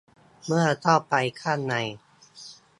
[0.45, 1.75] เมื่อเข้าไปข้างใน